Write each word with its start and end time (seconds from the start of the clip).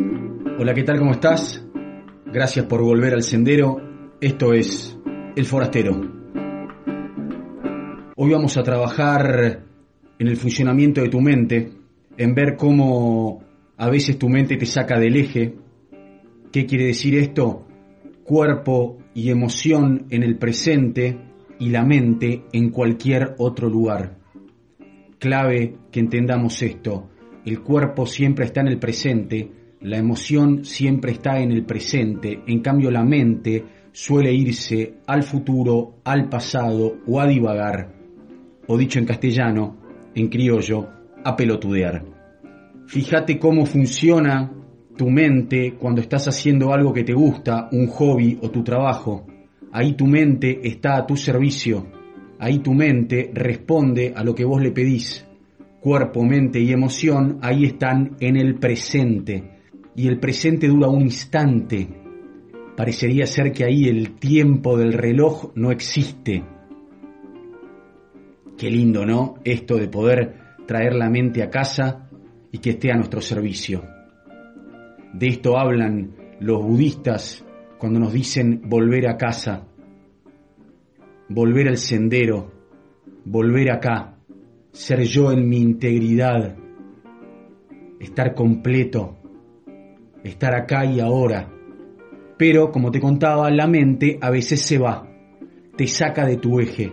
Hola, 0.00 0.74
¿qué 0.74 0.84
tal? 0.84 0.98
¿Cómo 1.00 1.10
estás? 1.10 1.64
Gracias 2.26 2.66
por 2.66 2.82
volver 2.82 3.14
al 3.14 3.22
sendero. 3.24 3.80
Esto 4.20 4.52
es 4.52 4.96
El 5.34 5.44
Forastero. 5.44 6.00
Hoy 8.14 8.30
vamos 8.30 8.56
a 8.56 8.62
trabajar 8.62 9.64
en 10.16 10.28
el 10.28 10.36
funcionamiento 10.36 11.00
de 11.00 11.08
tu 11.08 11.20
mente, 11.20 11.72
en 12.16 12.32
ver 12.32 12.54
cómo 12.56 13.42
a 13.76 13.90
veces 13.90 14.18
tu 14.18 14.28
mente 14.28 14.56
te 14.56 14.66
saca 14.66 15.00
del 15.00 15.16
eje. 15.16 15.56
¿Qué 16.52 16.64
quiere 16.64 16.86
decir 16.86 17.16
esto? 17.16 17.66
Cuerpo 18.22 18.98
y 19.14 19.30
emoción 19.30 20.06
en 20.10 20.22
el 20.22 20.38
presente 20.38 21.18
y 21.58 21.70
la 21.70 21.84
mente 21.84 22.44
en 22.52 22.70
cualquier 22.70 23.34
otro 23.38 23.68
lugar. 23.68 24.16
Clave 25.18 25.74
que 25.90 25.98
entendamos 25.98 26.62
esto. 26.62 27.10
El 27.44 27.62
cuerpo 27.62 28.06
siempre 28.06 28.44
está 28.44 28.60
en 28.60 28.68
el 28.68 28.78
presente, 28.78 29.58
la 29.80 29.98
emoción 29.98 30.64
siempre 30.64 31.12
está 31.12 31.38
en 31.38 31.52
el 31.52 31.64
presente, 31.64 32.40
en 32.46 32.60
cambio 32.60 32.90
la 32.90 33.04
mente 33.04 33.64
suele 33.92 34.32
irse 34.32 34.94
al 35.06 35.22
futuro, 35.22 36.00
al 36.04 36.28
pasado 36.28 36.98
o 37.06 37.20
a 37.20 37.26
divagar, 37.26 37.92
o 38.66 38.76
dicho 38.76 38.98
en 38.98 39.06
castellano, 39.06 39.76
en 40.14 40.28
criollo, 40.28 40.88
a 41.24 41.36
pelotudear. 41.36 42.04
Fíjate 42.86 43.38
cómo 43.38 43.66
funciona 43.66 44.52
tu 44.96 45.10
mente 45.10 45.74
cuando 45.78 46.00
estás 46.00 46.26
haciendo 46.26 46.72
algo 46.72 46.92
que 46.92 47.04
te 47.04 47.12
gusta, 47.12 47.68
un 47.70 47.86
hobby 47.86 48.38
o 48.42 48.50
tu 48.50 48.64
trabajo. 48.64 49.26
Ahí 49.72 49.92
tu 49.92 50.06
mente 50.06 50.66
está 50.66 50.96
a 50.96 51.06
tu 51.06 51.16
servicio. 51.16 51.86
Ahí 52.38 52.60
tu 52.60 52.72
mente 52.72 53.30
responde 53.32 54.12
a 54.14 54.24
lo 54.24 54.34
que 54.34 54.44
vos 54.44 54.62
le 54.62 54.72
pedís. 54.72 55.26
Cuerpo, 55.80 56.24
mente 56.24 56.60
y 56.60 56.72
emoción 56.72 57.38
ahí 57.42 57.64
están 57.64 58.16
en 58.20 58.36
el 58.36 58.56
presente. 58.56 59.57
Y 59.98 60.06
el 60.06 60.20
presente 60.20 60.68
dura 60.68 60.86
un 60.86 61.02
instante. 61.02 61.88
Parecería 62.76 63.26
ser 63.26 63.50
que 63.50 63.64
ahí 63.64 63.88
el 63.88 64.12
tiempo 64.12 64.78
del 64.78 64.92
reloj 64.92 65.50
no 65.56 65.72
existe. 65.72 66.44
Qué 68.56 68.70
lindo, 68.70 69.04
¿no? 69.04 69.34
Esto 69.42 69.74
de 69.74 69.88
poder 69.88 70.36
traer 70.68 70.94
la 70.94 71.10
mente 71.10 71.42
a 71.42 71.50
casa 71.50 72.08
y 72.52 72.58
que 72.58 72.70
esté 72.70 72.92
a 72.92 72.94
nuestro 72.94 73.20
servicio. 73.20 73.82
De 75.14 75.26
esto 75.26 75.58
hablan 75.58 76.14
los 76.38 76.62
budistas 76.62 77.44
cuando 77.76 77.98
nos 77.98 78.12
dicen 78.12 78.62
volver 78.66 79.08
a 79.08 79.16
casa, 79.16 79.66
volver 81.28 81.66
al 81.66 81.76
sendero, 81.76 82.52
volver 83.24 83.72
acá, 83.72 84.16
ser 84.70 85.02
yo 85.02 85.32
en 85.32 85.48
mi 85.48 85.58
integridad, 85.58 86.54
estar 87.98 88.36
completo, 88.36 89.17
estar 90.24 90.54
acá 90.54 90.84
y 90.84 91.00
ahora. 91.00 91.48
Pero, 92.36 92.70
como 92.70 92.90
te 92.90 93.00
contaba, 93.00 93.50
la 93.50 93.66
mente 93.66 94.18
a 94.20 94.30
veces 94.30 94.62
se 94.62 94.78
va, 94.78 95.08
te 95.76 95.86
saca 95.86 96.24
de 96.24 96.36
tu 96.36 96.60
eje. 96.60 96.92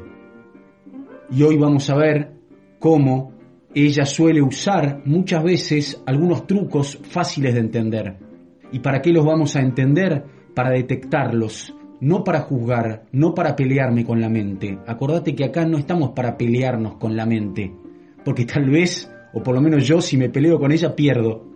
Y 1.32 1.44
hoy 1.44 1.58
vamos 1.58 1.90
a 1.90 1.96
ver 1.96 2.34
cómo 2.80 3.34
ella 3.74 4.06
suele 4.06 4.42
usar 4.42 5.02
muchas 5.06 5.44
veces 5.44 6.02
algunos 6.06 6.48
trucos 6.48 6.98
fáciles 7.04 7.54
de 7.54 7.60
entender. 7.60 8.18
¿Y 8.72 8.80
para 8.80 9.02
qué 9.02 9.12
los 9.12 9.26
vamos 9.26 9.56
a 9.56 9.62
entender? 9.62 10.24
Para 10.56 10.72
detectarlos, 10.72 11.76
no 12.00 12.24
para 12.24 12.42
juzgar, 12.42 13.06
no 13.12 13.34
para 13.34 13.56
pelearme 13.56 14.06
con 14.06 14.22
la 14.22 14.30
mente. 14.30 14.80
Acordate 14.88 15.36
que 15.36 15.46
acá 15.46 15.66
no 15.66 15.78
estamos 15.78 16.12
para 16.12 16.38
pelearnos 16.38 16.96
con 16.96 17.16
la 17.16 17.26
mente, 17.26 17.74
porque 18.24 18.46
tal 18.46 18.70
vez, 18.70 19.12
o 19.34 19.44
por 19.44 19.56
lo 19.56 19.62
menos 19.62 19.86
yo, 19.86 20.00
si 20.02 20.18
me 20.18 20.30
peleo 20.30 20.58
con 20.58 20.72
ella, 20.72 20.96
pierdo. 20.96 21.55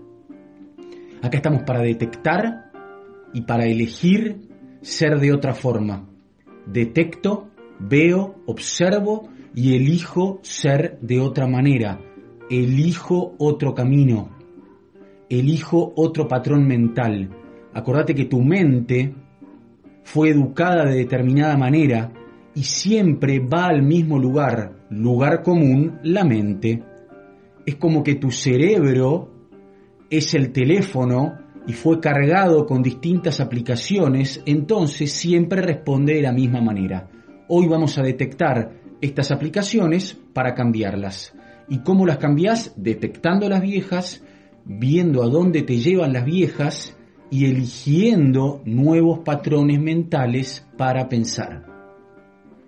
Acá 1.21 1.37
estamos 1.37 1.63
para 1.63 1.81
detectar 1.81 2.71
y 3.33 3.41
para 3.41 3.65
elegir 3.65 4.49
ser 4.81 5.19
de 5.19 5.33
otra 5.33 5.53
forma. 5.53 6.07
Detecto, 6.65 7.49
veo, 7.79 8.35
observo 8.45 9.29
y 9.53 9.75
elijo 9.75 10.39
ser 10.43 10.99
de 11.01 11.19
otra 11.19 11.47
manera 11.47 11.99
elijo 12.49 13.35
otro 13.37 13.73
camino, 13.73 14.29
elijo 15.29 15.93
otro 15.95 16.27
patrón 16.27 16.67
mental. 16.67 17.29
Acordate 17.73 18.15
que 18.15 18.25
tu 18.25 18.41
mente 18.41 19.13
fue 20.03 20.29
educada 20.29 20.85
de 20.85 20.95
determinada 20.95 21.55
manera 21.57 22.11
y 22.55 22.63
siempre 22.63 23.39
va 23.39 23.67
al 23.67 23.83
mismo 23.83 24.17
lugar, 24.17 24.87
lugar 24.89 25.43
común, 25.43 25.99
la 26.03 26.23
mente. 26.23 26.83
Es 27.65 27.75
como 27.75 28.03
que 28.03 28.15
tu 28.15 28.31
cerebro 28.31 29.29
es 30.09 30.33
el 30.33 30.51
teléfono 30.51 31.37
y 31.67 31.73
fue 31.73 31.99
cargado 31.99 32.65
con 32.65 32.81
distintas 32.81 33.39
aplicaciones, 33.39 34.41
entonces 34.45 35.11
siempre 35.11 35.61
responde 35.61 36.15
de 36.15 36.21
la 36.21 36.31
misma 36.31 36.61
manera. 36.61 37.09
Hoy 37.47 37.67
vamos 37.67 37.97
a 37.97 38.03
detectar 38.03 38.71
estas 39.01 39.31
aplicaciones 39.31 40.17
para 40.33 40.55
cambiarlas. 40.55 41.33
¿Y 41.67 41.79
cómo 41.79 42.05
las 42.05 42.17
cambias? 42.17 42.73
Detectando 42.75 43.47
las 43.47 43.61
viejas, 43.61 44.23
viendo 44.65 45.23
a 45.23 45.27
dónde 45.27 45.61
te 45.61 45.77
llevan 45.77 46.13
las 46.13 46.25
viejas 46.25 46.97
y 47.29 47.45
eligiendo 47.45 48.61
nuevos 48.65 49.19
patrones 49.19 49.79
mentales 49.79 50.67
para 50.77 51.07
pensar. 51.07 51.65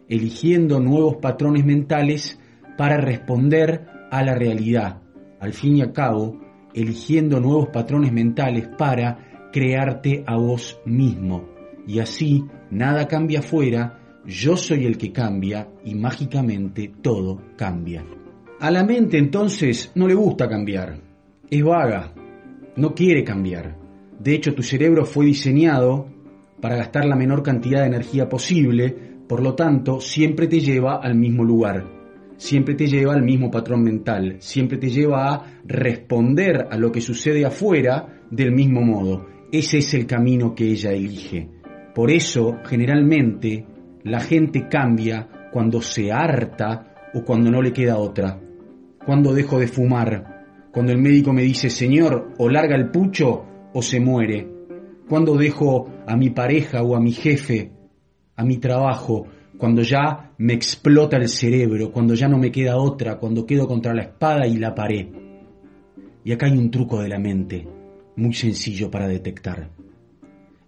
Eligiendo 0.07 0.79
nuevos 0.79 1.15
patrones 1.15 1.65
mentales 1.65 2.39
para 2.77 2.97
responder 2.97 3.87
a 4.11 4.23
la 4.23 4.35
realidad. 4.35 5.01
Al 5.39 5.53
fin 5.53 5.77
y 5.77 5.81
al 5.81 5.93
cabo, 5.93 6.39
eligiendo 6.73 7.39
nuevos 7.39 7.69
patrones 7.69 8.11
mentales 8.11 8.67
para 8.77 9.49
crearte 9.51 10.23
a 10.25 10.37
vos 10.37 10.79
mismo. 10.85 11.49
Y 11.87 11.99
así, 11.99 12.45
nada 12.69 13.07
cambia 13.07 13.39
afuera, 13.39 13.99
yo 14.25 14.55
soy 14.55 14.85
el 14.85 14.97
que 14.97 15.11
cambia 15.11 15.67
y 15.83 15.95
mágicamente 15.95 16.91
todo 17.01 17.41
cambia. 17.57 18.05
A 18.59 18.69
la 18.69 18.83
mente 18.83 19.17
entonces 19.17 19.91
no 19.95 20.07
le 20.07 20.13
gusta 20.13 20.47
cambiar, 20.47 20.99
es 21.49 21.63
vaga, 21.63 22.13
no 22.75 22.93
quiere 22.93 23.23
cambiar. 23.23 23.75
De 24.19 24.35
hecho, 24.35 24.53
tu 24.53 24.61
cerebro 24.61 25.05
fue 25.05 25.25
diseñado 25.25 26.07
para 26.61 26.75
gastar 26.75 27.05
la 27.05 27.15
menor 27.15 27.41
cantidad 27.41 27.81
de 27.81 27.87
energía 27.87 28.29
posible, 28.29 28.95
por 29.27 29.41
lo 29.41 29.55
tanto, 29.55 29.99
siempre 29.99 30.47
te 30.47 30.59
lleva 30.59 30.97
al 30.97 31.15
mismo 31.15 31.43
lugar, 31.43 32.00
siempre 32.41 32.73
te 32.73 32.87
lleva 32.87 33.13
al 33.13 33.21
mismo 33.21 33.51
patrón 33.51 33.83
mental, 33.83 34.37
siempre 34.39 34.79
te 34.79 34.89
lleva 34.89 35.31
a 35.31 35.61
responder 35.63 36.67
a 36.71 36.75
lo 36.75 36.91
que 36.91 36.99
sucede 36.99 37.45
afuera 37.45 38.23
del 38.31 38.51
mismo 38.51 38.81
modo. 38.81 39.27
Ese 39.51 39.77
es 39.77 39.93
el 39.93 40.07
camino 40.07 40.55
que 40.55 40.65
ella 40.65 40.91
elige. 40.91 41.47
Por 41.93 42.09
eso, 42.09 42.57
generalmente, 42.65 43.63
la 44.03 44.19
gente 44.21 44.67
cambia 44.67 45.49
cuando 45.53 45.83
se 45.83 46.11
harta 46.11 47.11
o 47.13 47.23
cuando 47.23 47.51
no 47.51 47.61
le 47.61 47.73
queda 47.73 47.99
otra. 47.99 48.41
Cuando 49.05 49.35
dejo 49.35 49.59
de 49.59 49.67
fumar? 49.67 50.69
Cuando 50.71 50.93
el 50.93 50.97
médico 50.97 51.33
me 51.33 51.43
dice, 51.43 51.69
Señor, 51.69 52.33
o 52.39 52.49
larga 52.49 52.75
el 52.75 52.89
pucho 52.89 53.45
o 53.71 53.81
se 53.83 53.99
muere. 53.99 54.49
Cuando 55.07 55.35
dejo 55.35 55.91
a 56.07 56.17
mi 56.17 56.31
pareja 56.31 56.81
o 56.81 56.95
a 56.95 56.99
mi 56.99 57.11
jefe, 57.11 57.71
a 58.35 58.43
mi 58.43 58.57
trabajo, 58.57 59.27
cuando 59.61 59.83
ya 59.83 60.33
me 60.39 60.53
explota 60.53 61.17
el 61.17 61.29
cerebro, 61.29 61.91
cuando 61.91 62.15
ya 62.15 62.27
no 62.27 62.39
me 62.39 62.51
queda 62.51 62.77
otra, 62.77 63.19
cuando 63.19 63.45
quedo 63.45 63.67
contra 63.67 63.93
la 63.93 64.01
espada 64.01 64.47
y 64.47 64.57
la 64.57 64.73
pared. 64.73 65.07
Y 66.23 66.31
acá 66.31 66.47
hay 66.47 66.57
un 66.57 66.71
truco 66.71 66.99
de 66.99 67.09
la 67.09 67.19
mente, 67.19 67.67
muy 68.15 68.33
sencillo 68.33 68.89
para 68.89 69.07
detectar. 69.07 69.69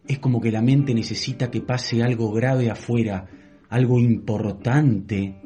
Es 0.08 0.20
como 0.20 0.40
que 0.40 0.52
la 0.52 0.62
mente 0.62 0.94
necesita 0.94 1.50
que 1.50 1.62
pase 1.62 2.04
algo 2.04 2.32
grave 2.32 2.70
afuera, 2.70 3.26
algo 3.70 3.98
importante 3.98 5.42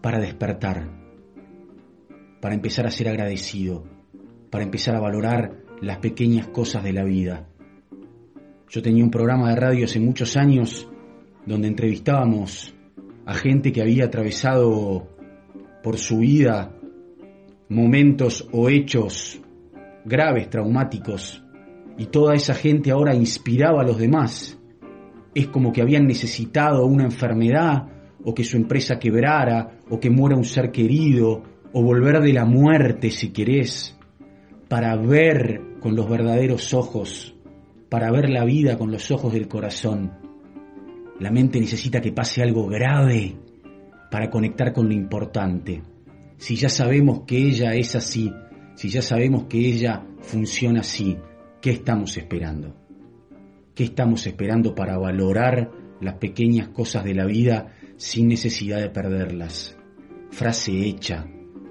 para 0.00 0.18
despertar 0.18 1.06
para 2.40 2.54
empezar 2.54 2.86
a 2.86 2.90
ser 2.90 3.08
agradecido, 3.08 3.84
para 4.50 4.64
empezar 4.64 4.94
a 4.94 5.00
valorar 5.00 5.64
las 5.80 5.98
pequeñas 5.98 6.48
cosas 6.48 6.84
de 6.84 6.92
la 6.92 7.04
vida. 7.04 7.48
Yo 8.68 8.82
tenía 8.82 9.04
un 9.04 9.10
programa 9.10 9.50
de 9.50 9.56
radio 9.56 9.84
hace 9.84 10.00
muchos 10.00 10.36
años 10.36 10.88
donde 11.46 11.68
entrevistábamos 11.68 12.74
a 13.24 13.34
gente 13.34 13.72
que 13.72 13.80
había 13.80 14.06
atravesado 14.06 15.08
por 15.82 15.96
su 15.96 16.18
vida 16.18 16.72
momentos 17.68 18.48
o 18.52 18.68
hechos 18.68 19.40
graves, 20.04 20.50
traumáticos, 20.50 21.42
y 21.98 22.06
toda 22.06 22.34
esa 22.34 22.54
gente 22.54 22.90
ahora 22.90 23.14
inspiraba 23.14 23.82
a 23.82 23.84
los 23.84 23.98
demás. 23.98 24.58
Es 25.34 25.48
como 25.48 25.72
que 25.72 25.82
habían 25.82 26.06
necesitado 26.06 26.86
una 26.86 27.04
enfermedad, 27.04 27.88
o 28.24 28.34
que 28.34 28.44
su 28.44 28.56
empresa 28.56 28.98
quebrara, 28.98 29.78
o 29.88 30.00
que 30.00 30.10
muera 30.10 30.36
un 30.36 30.44
ser 30.44 30.70
querido, 30.70 31.42
o 31.72 31.82
volver 31.82 32.20
de 32.20 32.32
la 32.32 32.44
muerte 32.44 33.10
si 33.10 33.30
querés, 33.30 33.96
para 34.68 34.96
ver 34.96 35.60
con 35.80 35.94
los 35.94 36.08
verdaderos 36.08 36.74
ojos, 36.74 37.34
para 37.88 38.10
ver 38.10 38.30
la 38.30 38.44
vida 38.44 38.76
con 38.76 38.90
los 38.90 39.10
ojos 39.10 39.32
del 39.32 39.48
corazón. 39.48 40.25
La 41.18 41.30
mente 41.30 41.58
necesita 41.58 42.00
que 42.00 42.12
pase 42.12 42.42
algo 42.42 42.66
grave 42.66 43.34
para 44.10 44.28
conectar 44.28 44.72
con 44.72 44.88
lo 44.88 44.94
importante. 44.94 45.82
Si 46.36 46.56
ya 46.56 46.68
sabemos 46.68 47.22
que 47.26 47.38
ella 47.38 47.72
es 47.74 47.96
así, 47.96 48.30
si 48.74 48.88
ya 48.90 49.00
sabemos 49.00 49.44
que 49.44 49.58
ella 49.58 50.04
funciona 50.20 50.80
así, 50.80 51.16
¿qué 51.62 51.70
estamos 51.70 52.16
esperando? 52.18 52.76
¿Qué 53.74 53.84
estamos 53.84 54.26
esperando 54.26 54.74
para 54.74 54.98
valorar 54.98 55.70
las 56.00 56.14
pequeñas 56.14 56.68
cosas 56.68 57.04
de 57.04 57.14
la 57.14 57.24
vida 57.24 57.74
sin 57.96 58.28
necesidad 58.28 58.80
de 58.80 58.90
perderlas? 58.90 59.78
Frase 60.30 60.72
hecha, 60.72 61.26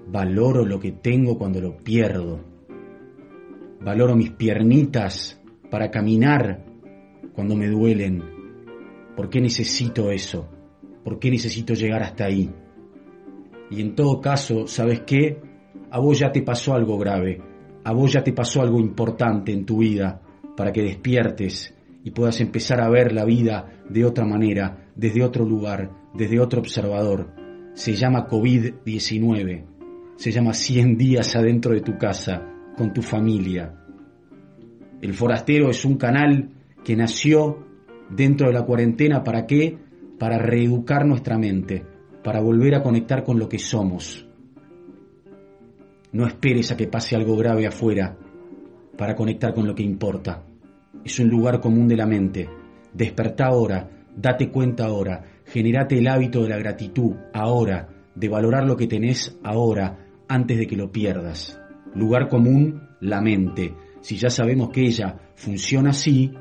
valoro 0.07 0.65
lo 0.65 0.79
que 0.79 0.91
tengo 0.91 1.37
cuando 1.37 1.61
lo 1.61 1.77
pierdo. 1.77 2.43
Valoro 3.81 4.15
mis 4.15 4.31
piernitas 4.31 5.39
para 5.69 5.91
caminar 5.91 6.65
cuando 7.33 7.55
me 7.55 7.67
duelen. 7.67 8.34
¿Por 9.15 9.29
qué 9.29 9.39
necesito 9.41 10.11
eso? 10.11 10.49
¿Por 11.03 11.19
qué 11.19 11.31
necesito 11.31 11.73
llegar 11.73 12.03
hasta 12.03 12.25
ahí? 12.25 12.51
Y 13.69 13.81
en 13.81 13.95
todo 13.95 14.19
caso, 14.21 14.67
¿sabes 14.67 15.01
qué? 15.01 15.39
A 15.89 15.99
vos 15.99 16.19
ya 16.19 16.31
te 16.31 16.41
pasó 16.41 16.73
algo 16.73 16.97
grave, 16.97 17.41
a 17.83 17.93
vos 17.93 18.11
ya 18.11 18.23
te 18.23 18.33
pasó 18.33 18.61
algo 18.61 18.79
importante 18.79 19.51
en 19.51 19.65
tu 19.65 19.77
vida 19.77 20.21
para 20.55 20.71
que 20.71 20.81
despiertes 20.81 21.73
y 22.03 22.11
puedas 22.11 22.39
empezar 22.41 22.81
a 22.81 22.89
ver 22.89 23.11
la 23.11 23.25
vida 23.25 23.81
de 23.89 24.05
otra 24.05 24.25
manera, 24.25 24.89
desde 24.95 25.23
otro 25.23 25.45
lugar, 25.45 25.91
desde 26.13 26.39
otro 26.39 26.59
observador. 26.59 27.33
Se 27.73 27.93
llama 27.93 28.27
COVID-19, 28.27 29.65
se 30.15 30.31
llama 30.31 30.53
100 30.53 30.97
días 30.97 31.35
adentro 31.35 31.73
de 31.73 31.81
tu 31.81 31.97
casa, 31.97 32.41
con 32.77 32.93
tu 32.93 33.01
familia. 33.01 33.73
El 35.01 35.13
Forastero 35.13 35.69
es 35.69 35.83
un 35.85 35.97
canal 35.97 36.51
que 36.83 36.95
nació 36.95 37.65
dentro 38.09 38.47
de 38.47 38.53
la 38.53 38.63
cuarentena, 38.63 39.23
¿para 39.23 39.45
qué? 39.45 39.77
Para 40.19 40.37
reeducar 40.37 41.05
nuestra 41.05 41.37
mente, 41.37 41.83
para 42.23 42.41
volver 42.41 42.75
a 42.75 42.83
conectar 42.83 43.23
con 43.23 43.39
lo 43.39 43.49
que 43.49 43.59
somos. 43.59 44.27
No 46.11 46.25
esperes 46.25 46.71
a 46.71 46.77
que 46.77 46.87
pase 46.87 47.15
algo 47.15 47.35
grave 47.35 47.67
afuera 47.67 48.17
para 48.97 49.15
conectar 49.15 49.53
con 49.53 49.67
lo 49.67 49.75
que 49.75 49.83
importa. 49.83 50.43
Es 51.03 51.19
un 51.19 51.27
lugar 51.27 51.59
común 51.59 51.87
de 51.87 51.97
la 51.97 52.05
mente. 52.05 52.49
Despertá 52.93 53.47
ahora, 53.47 53.89
date 54.15 54.49
cuenta 54.49 54.85
ahora, 54.85 55.23
generate 55.45 55.97
el 55.97 56.07
hábito 56.07 56.41
de 56.43 56.49
la 56.49 56.57
gratitud 56.57 57.15
ahora, 57.33 57.89
de 58.15 58.29
valorar 58.29 58.65
lo 58.65 58.77
que 58.77 58.87
tenés 58.87 59.37
ahora, 59.43 59.97
antes 60.27 60.57
de 60.57 60.67
que 60.67 60.77
lo 60.77 60.91
pierdas. 60.91 61.59
Lugar 61.93 62.29
común, 62.29 62.81
la 63.01 63.21
mente. 63.21 63.73
Si 64.01 64.15
ya 64.17 64.29
sabemos 64.29 64.69
que 64.69 64.81
ella 64.81 65.17
funciona 65.35 65.89
así, 65.89 66.31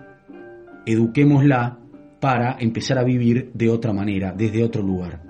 eduquémosla 0.87 1.79
para 2.21 2.57
empezar 2.59 2.99
a 2.99 3.05
vivir 3.05 3.51
de 3.55 3.71
otra 3.71 3.93
manera, 3.93 4.33
desde 4.37 4.63
otro 4.63 4.83
lugar. 4.83 5.23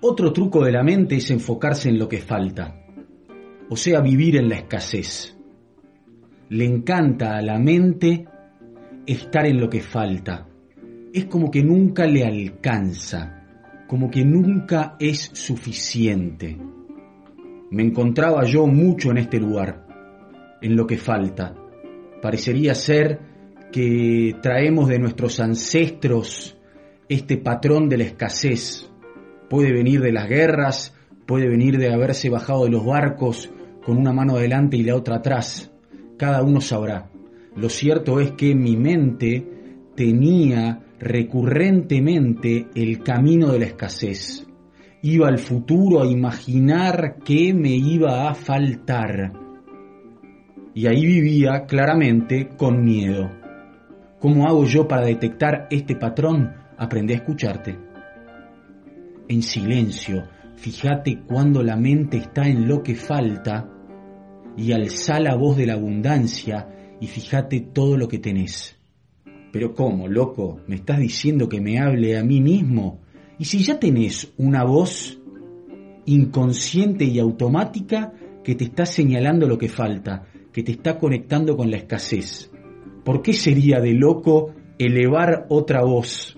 Otro 0.00 0.32
truco 0.32 0.64
de 0.64 0.72
la 0.72 0.82
mente 0.82 1.16
es 1.16 1.30
enfocarse 1.30 1.88
en 1.88 1.98
lo 1.98 2.08
que 2.08 2.18
falta, 2.18 2.76
o 3.68 3.76
sea, 3.76 4.00
vivir 4.00 4.36
en 4.36 4.48
la 4.48 4.56
escasez. 4.56 5.36
Le 6.48 6.64
encanta 6.64 7.36
a 7.36 7.42
la 7.42 7.58
mente 7.58 8.26
estar 9.06 9.46
en 9.46 9.60
lo 9.60 9.70
que 9.70 9.80
falta. 9.80 10.46
Es 11.12 11.26
como 11.26 11.50
que 11.50 11.62
nunca 11.62 12.06
le 12.06 12.24
alcanza, 12.24 13.44
como 13.86 14.10
que 14.10 14.24
nunca 14.24 14.96
es 14.98 15.30
suficiente. 15.32 16.58
Me 17.70 17.82
encontraba 17.82 18.44
yo 18.44 18.66
mucho 18.66 19.10
en 19.10 19.18
este 19.18 19.38
lugar, 19.38 19.86
en 20.60 20.76
lo 20.76 20.86
que 20.86 20.98
falta. 20.98 21.54
Parecería 22.20 22.74
ser 22.74 23.31
que 23.72 24.36
traemos 24.42 24.88
de 24.88 24.98
nuestros 24.98 25.40
ancestros 25.40 26.56
este 27.08 27.36
patrón 27.38 27.88
de 27.88 27.98
la 27.98 28.04
escasez, 28.04 28.90
puede 29.50 29.72
venir 29.72 30.00
de 30.00 30.12
las 30.12 30.28
guerras, 30.28 30.94
puede 31.26 31.48
venir 31.48 31.78
de 31.78 31.92
haberse 31.92 32.30
bajado 32.30 32.64
de 32.64 32.70
los 32.70 32.84
barcos 32.84 33.50
con 33.84 33.98
una 33.98 34.12
mano 34.12 34.36
adelante 34.36 34.76
y 34.76 34.82
la 34.82 34.94
otra 34.94 35.16
atrás. 35.16 35.72
Cada 36.16 36.42
uno 36.42 36.60
sabrá. 36.60 37.10
Lo 37.56 37.68
cierto 37.68 38.20
es 38.20 38.32
que 38.32 38.54
mi 38.54 38.76
mente 38.76 39.46
tenía 39.96 40.80
recurrentemente 40.98 42.68
el 42.74 43.02
camino 43.02 43.52
de 43.52 43.58
la 43.58 43.66
escasez. 43.66 44.46
Iba 45.02 45.28
al 45.28 45.38
futuro 45.38 46.02
a 46.02 46.06
imaginar 46.06 47.16
qué 47.24 47.52
me 47.52 47.74
iba 47.74 48.28
a 48.28 48.34
faltar. 48.34 49.32
Y 50.74 50.86
ahí 50.86 51.04
vivía 51.04 51.64
claramente 51.66 52.48
con 52.56 52.84
miedo. 52.84 53.41
¿Cómo 54.22 54.46
hago 54.46 54.64
yo 54.64 54.88
para 54.88 55.04
detectar 55.04 55.66
este 55.70 55.96
patrón? 55.96 56.54
Aprendí 56.78 57.12
a 57.12 57.16
escucharte 57.16 57.92
en 59.32 59.42
silencio, 59.42 60.24
fíjate 60.56 61.22
cuando 61.26 61.62
la 61.62 61.76
mente 61.76 62.18
está 62.18 62.46
en 62.46 62.68
lo 62.68 62.82
que 62.82 62.94
falta 62.94 63.68
y 64.56 64.72
alza 64.72 65.18
la 65.20 65.34
voz 65.34 65.56
de 65.56 65.66
la 65.66 65.74
abundancia 65.74 66.68
y 67.00 67.06
fíjate 67.06 67.60
todo 67.60 67.96
lo 67.96 68.08
que 68.08 68.18
tenés. 68.18 68.76
Pero 69.50 69.74
¿cómo, 69.74 70.08
loco? 70.08 70.60
¿Me 70.66 70.76
estás 70.76 70.98
diciendo 70.98 71.48
que 71.48 71.60
me 71.60 71.78
hable 71.78 72.18
a 72.18 72.24
mí 72.24 72.40
mismo? 72.40 73.00
Y 73.38 73.44
si 73.44 73.58
ya 73.62 73.78
tenés 73.78 74.32
una 74.36 74.64
voz 74.64 75.18
inconsciente 76.04 77.04
y 77.04 77.18
automática 77.18 78.12
que 78.44 78.54
te 78.54 78.64
está 78.64 78.86
señalando 78.86 79.46
lo 79.46 79.58
que 79.58 79.68
falta, 79.68 80.24
que 80.52 80.62
te 80.62 80.72
está 80.72 80.98
conectando 80.98 81.56
con 81.56 81.70
la 81.70 81.78
escasez, 81.78 82.51
¿por 83.04 83.22
qué 83.22 83.32
sería 83.32 83.80
de 83.80 83.92
loco 83.92 84.54
elevar 84.78 85.46
otra 85.48 85.82
voz, 85.82 86.36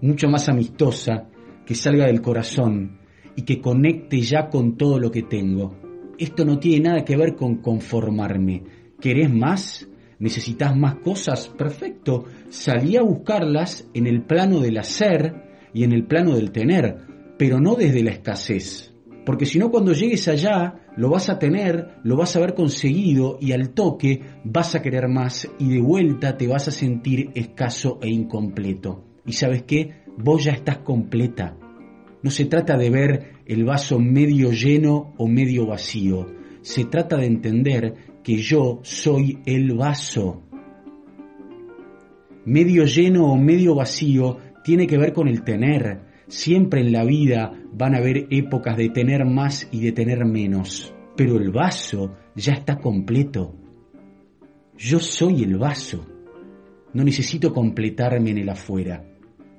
mucho 0.00 0.28
más 0.28 0.48
amistosa, 0.48 1.28
que 1.64 1.74
salga 1.74 2.06
del 2.06 2.20
corazón 2.20 2.98
y 3.36 3.42
que 3.42 3.60
conecte 3.60 4.20
ya 4.20 4.48
con 4.48 4.76
todo 4.76 4.98
lo 4.98 5.10
que 5.10 5.22
tengo. 5.22 5.74
Esto 6.18 6.44
no 6.44 6.58
tiene 6.58 6.88
nada 6.88 7.04
que 7.04 7.16
ver 7.16 7.34
con 7.34 7.56
conformarme. 7.56 8.62
¿Querés 9.00 9.32
más? 9.32 9.88
¿Necesitas 10.18 10.76
más 10.76 10.96
cosas? 10.96 11.48
Perfecto. 11.48 12.24
Salí 12.48 12.96
a 12.96 13.02
buscarlas 13.02 13.88
en 13.94 14.06
el 14.06 14.22
plano 14.22 14.60
del 14.60 14.78
hacer 14.78 15.70
y 15.72 15.82
en 15.82 15.92
el 15.92 16.06
plano 16.06 16.36
del 16.36 16.52
tener, 16.52 16.98
pero 17.36 17.60
no 17.60 17.74
desde 17.74 18.04
la 18.04 18.12
escasez. 18.12 18.93
Porque 19.24 19.46
si 19.46 19.58
no, 19.58 19.70
cuando 19.70 19.92
llegues 19.92 20.28
allá, 20.28 20.86
lo 20.96 21.10
vas 21.10 21.30
a 21.30 21.38
tener, 21.38 21.96
lo 22.02 22.16
vas 22.16 22.34
a 22.34 22.38
haber 22.38 22.54
conseguido 22.54 23.38
y 23.40 23.52
al 23.52 23.70
toque 23.70 24.20
vas 24.44 24.74
a 24.74 24.82
querer 24.82 25.08
más 25.08 25.48
y 25.58 25.70
de 25.70 25.80
vuelta 25.80 26.36
te 26.36 26.46
vas 26.46 26.68
a 26.68 26.70
sentir 26.70 27.30
escaso 27.34 27.98
e 28.02 28.08
incompleto. 28.08 29.04
¿Y 29.26 29.32
sabes 29.32 29.62
qué? 29.62 30.04
vos 30.16 30.44
ya 30.44 30.52
estás 30.52 30.78
completa. 30.78 31.56
No 32.22 32.30
se 32.30 32.46
trata 32.46 32.76
de 32.76 32.90
ver 32.90 33.32
el 33.46 33.64
vaso 33.64 33.98
medio 33.98 34.50
lleno 34.50 35.14
o 35.18 35.28
medio 35.28 35.66
vacío, 35.66 36.26
se 36.62 36.84
trata 36.84 37.16
de 37.16 37.26
entender 37.26 37.94
que 38.22 38.36
yo 38.36 38.80
soy 38.82 39.40
el 39.44 39.74
vaso. 39.74 40.42
Medio 42.46 42.84
lleno 42.84 43.26
o 43.26 43.36
medio 43.36 43.74
vacío 43.74 44.38
tiene 44.62 44.86
que 44.86 44.98
ver 44.98 45.12
con 45.12 45.28
el 45.28 45.44
tener. 45.44 46.02
Siempre 46.26 46.80
en 46.80 46.92
la 46.92 47.04
vida 47.04 47.52
van 47.76 47.94
a 47.94 47.98
haber 47.98 48.26
épocas 48.30 48.76
de 48.76 48.88
tener 48.90 49.24
más 49.24 49.68
y 49.72 49.80
de 49.80 49.92
tener 49.92 50.24
menos, 50.24 50.94
pero 51.16 51.36
el 51.36 51.50
vaso 51.50 52.14
ya 52.36 52.52
está 52.52 52.78
completo. 52.78 53.54
Yo 54.76 55.00
soy 55.00 55.42
el 55.42 55.56
vaso. 55.56 56.06
No 56.92 57.02
necesito 57.04 57.52
completarme 57.52 58.30
en 58.30 58.38
el 58.38 58.48
afuera. 58.48 59.04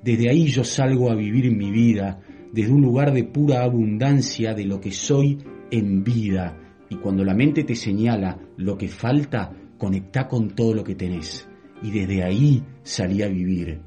Desde 0.02 0.30
ahí 0.30 0.46
yo 0.46 0.64
salgo 0.64 1.10
a 1.10 1.14
vivir 1.14 1.54
mi 1.54 1.70
vida, 1.70 2.20
desde 2.52 2.72
un 2.72 2.80
lugar 2.80 3.12
de 3.12 3.24
pura 3.24 3.62
abundancia 3.62 4.54
de 4.54 4.64
lo 4.64 4.80
que 4.80 4.92
soy 4.92 5.38
en 5.70 6.02
vida. 6.02 6.58
Y 6.88 6.96
cuando 6.96 7.24
la 7.24 7.34
mente 7.34 7.64
te 7.64 7.74
señala 7.74 8.38
lo 8.56 8.78
que 8.78 8.88
falta, 8.88 9.52
conecta 9.76 10.28
con 10.28 10.54
todo 10.54 10.74
lo 10.74 10.84
que 10.84 10.94
tenés. 10.94 11.48
Y 11.82 11.90
desde 11.90 12.22
ahí 12.22 12.62
salí 12.82 13.22
a 13.22 13.28
vivir. 13.28 13.80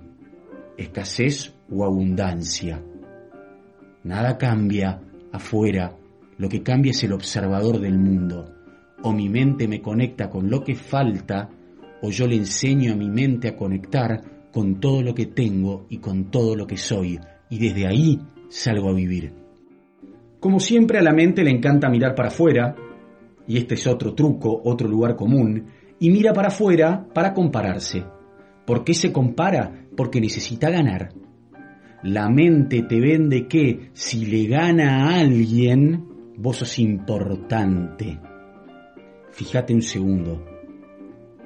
Escasez 0.77 1.55
o 1.71 1.83
abundancia. 1.83 2.83
Nada 4.09 4.39
cambia 4.39 4.99
afuera, 5.31 5.95
lo 6.39 6.49
que 6.49 6.63
cambia 6.63 6.89
es 6.89 7.03
el 7.03 7.13
observador 7.13 7.79
del 7.79 7.99
mundo. 7.99 8.43
O 9.03 9.13
mi 9.13 9.29
mente 9.29 9.67
me 9.67 9.83
conecta 9.83 10.31
con 10.31 10.49
lo 10.49 10.63
que 10.63 10.73
falta, 10.73 11.47
o 12.01 12.09
yo 12.09 12.25
le 12.25 12.35
enseño 12.35 12.91
a 12.91 12.95
mi 12.95 13.07
mente 13.07 13.49
a 13.49 13.55
conectar 13.55 14.49
con 14.51 14.79
todo 14.79 15.03
lo 15.03 15.13
que 15.13 15.27
tengo 15.27 15.85
y 15.89 15.99
con 15.99 16.31
todo 16.31 16.55
lo 16.55 16.65
que 16.65 16.75
soy, 16.75 17.19
y 17.51 17.59
desde 17.59 17.85
ahí 17.85 18.19
salgo 18.49 18.89
a 18.89 18.95
vivir. 18.95 19.31
Como 20.39 20.59
siempre 20.59 20.97
a 20.97 21.03
la 21.03 21.13
mente 21.13 21.43
le 21.43 21.51
encanta 21.51 21.87
mirar 21.87 22.15
para 22.15 22.29
afuera, 22.29 22.75
y 23.47 23.57
este 23.57 23.75
es 23.75 23.85
otro 23.85 24.15
truco, 24.15 24.59
otro 24.65 24.89
lugar 24.89 25.15
común, 25.15 25.67
y 25.99 26.09
mira 26.09 26.33
para 26.33 26.47
afuera 26.47 27.05
para 27.13 27.35
compararse. 27.35 28.03
¿Por 28.65 28.83
qué 28.83 28.95
se 28.95 29.13
compara? 29.13 29.85
Porque 29.95 30.19
necesita 30.19 30.71
ganar. 30.71 31.09
La 32.03 32.29
mente 32.29 32.83
te 32.83 32.99
vende 32.99 33.47
que 33.47 33.89
si 33.93 34.25
le 34.25 34.47
gana 34.47 35.03
a 35.03 35.19
alguien, 35.19 36.05
vos 36.37 36.57
sos 36.57 36.79
importante. 36.79 38.19
Fíjate 39.31 39.73
un 39.73 39.81
segundo, 39.81 40.45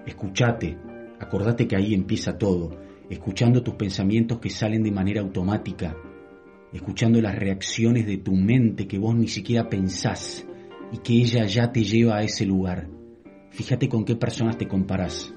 escúchate, 0.06 0.78
acordate 1.20 1.68
que 1.68 1.76
ahí 1.76 1.94
empieza 1.94 2.38
todo 2.38 2.84
escuchando 3.10 3.64
tus 3.64 3.76
pensamientos 3.76 4.40
que 4.40 4.50
salen 4.50 4.84
de 4.84 4.92
manera 4.92 5.22
automática, 5.22 5.96
escuchando 6.72 7.22
las 7.22 7.36
reacciones 7.36 8.06
de 8.06 8.18
tu 8.18 8.34
mente 8.34 8.88
que 8.88 8.98
vos 8.98 9.16
ni 9.16 9.28
siquiera 9.28 9.70
pensás 9.70 10.46
y 10.92 10.98
que 10.98 11.14
ella 11.14 11.46
ya 11.46 11.72
te 11.72 11.84
lleva 11.84 12.18
a 12.18 12.24
ese 12.24 12.46
lugar. 12.46 12.90
Fíjate 13.52 13.88
con 13.88 14.06
qué 14.06 14.16
personas 14.16 14.58
te 14.58 14.68
comparás. 14.68 15.34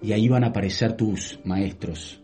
y 0.00 0.12
ahí 0.12 0.28
van 0.28 0.44
a 0.44 0.48
aparecer 0.48 0.92
tus 0.92 1.40
maestros. 1.44 2.22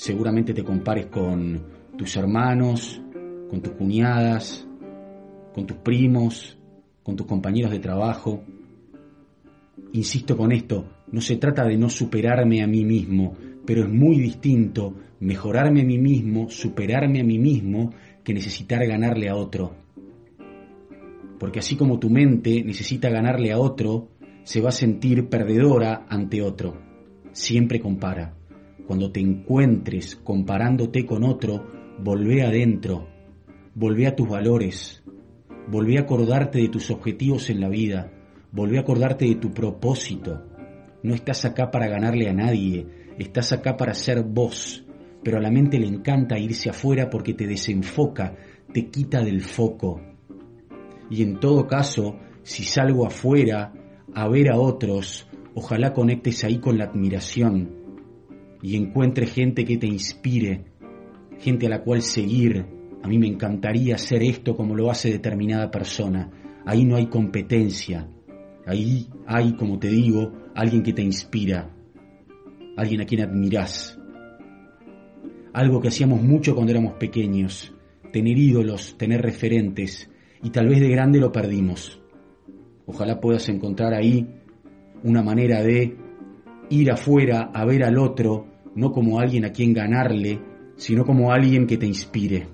Seguramente 0.00 0.54
te 0.54 0.64
compares 0.64 1.08
con 1.08 1.62
tus 1.98 2.16
hermanos, 2.16 3.02
con 3.50 3.60
tus 3.60 3.74
cuñadas, 3.74 4.66
con 5.52 5.66
tus 5.66 5.76
primos, 5.76 6.58
con 7.02 7.16
tus 7.16 7.26
compañeros 7.26 7.70
de 7.70 7.80
trabajo. 7.80 8.42
Insisto 9.92 10.38
con 10.38 10.52
esto, 10.52 10.86
no 11.12 11.20
se 11.20 11.36
trata 11.36 11.66
de 11.66 11.76
no 11.76 11.90
superarme 11.90 12.62
a 12.62 12.66
mí 12.66 12.82
mismo, 12.82 13.36
pero 13.66 13.82
es 13.82 13.90
muy 13.90 14.18
distinto 14.18 14.94
mejorarme 15.20 15.82
a 15.82 15.84
mí 15.84 15.98
mismo, 15.98 16.48
superarme 16.48 17.20
a 17.20 17.24
mí 17.24 17.38
mismo, 17.38 17.92
que 18.24 18.32
necesitar 18.32 18.86
ganarle 18.86 19.28
a 19.28 19.36
otro. 19.36 19.74
Porque 21.38 21.58
así 21.58 21.76
como 21.76 21.98
tu 21.98 22.08
mente 22.08 22.64
necesita 22.64 23.10
ganarle 23.10 23.52
a 23.52 23.58
otro, 23.58 24.08
se 24.44 24.62
va 24.62 24.70
a 24.70 24.72
sentir 24.72 25.28
perdedora 25.28 26.06
ante 26.08 26.40
otro. 26.40 26.80
Siempre 27.32 27.80
compara. 27.80 28.39
Cuando 28.90 29.12
te 29.12 29.20
encuentres 29.20 30.16
comparándote 30.16 31.06
con 31.06 31.22
otro, 31.22 31.64
volvé 32.02 32.42
adentro, 32.42 33.06
volvé 33.72 34.08
a 34.08 34.16
tus 34.16 34.28
valores, 34.28 35.04
volvé 35.68 35.98
a 35.98 36.00
acordarte 36.00 36.58
de 36.58 36.70
tus 36.70 36.90
objetivos 36.90 37.50
en 37.50 37.60
la 37.60 37.68
vida, 37.68 38.10
volvé 38.50 38.78
a 38.78 38.80
acordarte 38.80 39.26
de 39.26 39.36
tu 39.36 39.52
propósito. 39.52 40.44
No 41.04 41.14
estás 41.14 41.44
acá 41.44 41.70
para 41.70 41.86
ganarle 41.86 42.28
a 42.28 42.32
nadie, 42.32 42.84
estás 43.16 43.52
acá 43.52 43.76
para 43.76 43.94
ser 43.94 44.24
vos, 44.24 44.84
pero 45.22 45.38
a 45.38 45.40
la 45.40 45.52
mente 45.52 45.78
le 45.78 45.86
encanta 45.86 46.36
irse 46.36 46.68
afuera 46.68 47.08
porque 47.08 47.34
te 47.34 47.46
desenfoca, 47.46 48.34
te 48.72 48.88
quita 48.88 49.22
del 49.22 49.42
foco. 49.42 50.00
Y 51.08 51.22
en 51.22 51.38
todo 51.38 51.68
caso, 51.68 52.16
si 52.42 52.64
salgo 52.64 53.06
afuera 53.06 53.72
a 54.12 54.28
ver 54.28 54.50
a 54.50 54.58
otros, 54.58 55.28
ojalá 55.54 55.92
conectes 55.92 56.42
ahí 56.42 56.58
con 56.58 56.76
la 56.76 56.86
admiración 56.86 57.78
y 58.62 58.76
encuentres 58.76 59.32
gente 59.32 59.64
que 59.64 59.76
te 59.76 59.86
inspire, 59.86 60.64
gente 61.38 61.66
a 61.66 61.70
la 61.70 61.82
cual 61.82 62.02
seguir. 62.02 62.66
A 63.02 63.08
mí 63.08 63.18
me 63.18 63.26
encantaría 63.26 63.94
hacer 63.94 64.22
esto 64.22 64.56
como 64.56 64.74
lo 64.74 64.90
hace 64.90 65.10
determinada 65.10 65.70
persona. 65.70 66.30
Ahí 66.66 66.84
no 66.84 66.96
hay 66.96 67.06
competencia. 67.06 68.08
Ahí 68.66 69.08
hay, 69.26 69.54
como 69.54 69.78
te 69.78 69.88
digo, 69.88 70.32
alguien 70.54 70.82
que 70.82 70.92
te 70.92 71.02
inspira, 71.02 71.74
alguien 72.76 73.00
a 73.00 73.06
quien 73.06 73.22
admirás. 73.22 73.98
Algo 75.52 75.80
que 75.80 75.88
hacíamos 75.88 76.22
mucho 76.22 76.54
cuando 76.54 76.72
éramos 76.72 76.94
pequeños, 76.94 77.74
tener 78.12 78.38
ídolos, 78.38 78.96
tener 78.96 79.22
referentes, 79.22 80.10
y 80.42 80.50
tal 80.50 80.68
vez 80.68 80.80
de 80.80 80.88
grande 80.88 81.18
lo 81.18 81.32
perdimos. 81.32 82.00
Ojalá 82.86 83.20
puedas 83.20 83.48
encontrar 83.48 83.94
ahí 83.94 84.28
una 85.02 85.22
manera 85.22 85.62
de 85.62 85.96
ir 86.68 86.90
afuera 86.90 87.50
a 87.52 87.64
ver 87.64 87.82
al 87.82 87.98
otro, 87.98 88.46
no 88.74 88.92
como 88.92 89.20
alguien 89.20 89.44
a 89.44 89.52
quien 89.52 89.72
ganarle, 89.72 90.40
sino 90.76 91.04
como 91.04 91.32
alguien 91.32 91.66
que 91.66 91.76
te 91.76 91.86
inspire. 91.86 92.48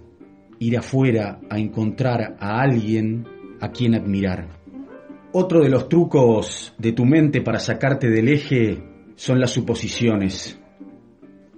Ir 0.59 0.79
afuera 0.79 1.41
a 1.51 1.59
encontrar 1.59 2.37
a 2.41 2.61
alguien 2.61 3.27
a 3.61 3.71
quien 3.71 3.95
admirar. 3.95 4.49
Otro 5.33 5.63
de 5.63 5.69
los 5.69 5.89
trucos 5.89 6.75
de 6.79 6.93
tu 6.93 7.05
mente 7.05 7.43
para 7.43 7.59
sacarte 7.59 8.09
del 8.09 8.29
eje 8.29 8.83
son 9.17 9.39
las 9.39 9.51
suposiciones. 9.51 10.59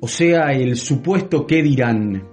O 0.00 0.08
sea, 0.08 0.52
el 0.52 0.76
supuesto 0.76 1.46
qué 1.46 1.62
dirán. 1.62 2.24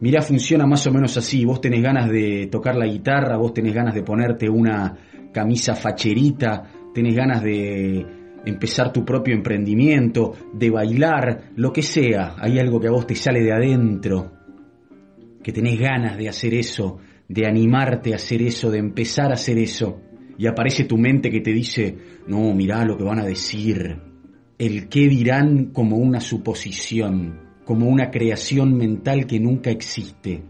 Mirá, 0.00 0.22
funciona 0.22 0.66
más 0.66 0.86
o 0.86 0.92
menos 0.92 1.16
así. 1.16 1.44
Vos 1.44 1.60
tenés 1.60 1.82
ganas 1.82 2.08
de 2.08 2.48
tocar 2.50 2.76
la 2.76 2.86
guitarra, 2.86 3.36
vos 3.36 3.52
tenés 3.52 3.74
ganas 3.74 3.94
de 3.94 4.02
ponerte 4.02 4.48
una 4.48 4.96
camisa 5.32 5.74
facherita, 5.74 6.70
tenés 6.94 7.14
ganas 7.14 7.42
de 7.42 8.06
empezar 8.44 8.92
tu 8.92 9.04
propio 9.04 9.34
emprendimiento, 9.34 10.34
de 10.52 10.70
bailar, 10.70 11.50
lo 11.56 11.72
que 11.72 11.82
sea, 11.82 12.36
hay 12.38 12.58
algo 12.58 12.80
que 12.80 12.88
a 12.88 12.92
vos 12.92 13.06
te 13.06 13.14
sale 13.14 13.42
de 13.42 13.52
adentro, 13.52 14.32
que 15.42 15.52
tenés 15.52 15.78
ganas 15.78 16.16
de 16.16 16.28
hacer 16.28 16.54
eso, 16.54 16.98
de 17.28 17.46
animarte 17.46 18.12
a 18.12 18.16
hacer 18.16 18.42
eso, 18.42 18.70
de 18.70 18.78
empezar 18.78 19.30
a 19.30 19.34
hacer 19.34 19.58
eso, 19.58 20.00
y 20.36 20.46
aparece 20.46 20.84
tu 20.84 20.96
mente 20.96 21.30
que 21.30 21.40
te 21.40 21.52
dice, 21.52 21.96
no, 22.26 22.54
mirá 22.54 22.84
lo 22.84 22.96
que 22.96 23.04
van 23.04 23.20
a 23.20 23.26
decir, 23.26 23.98
el 24.58 24.88
qué 24.88 25.08
dirán 25.08 25.66
como 25.66 25.96
una 25.96 26.20
suposición, 26.20 27.40
como 27.64 27.88
una 27.88 28.10
creación 28.10 28.76
mental 28.76 29.26
que 29.26 29.38
nunca 29.38 29.70
existe. 29.70 30.42